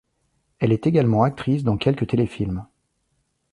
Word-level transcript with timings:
Elle 0.57 0.71
est 0.71 0.87
également 0.87 1.21
actrice 1.21 1.63
dans 1.63 1.77
quelques 1.77 2.07
téléfilms. 2.07 2.65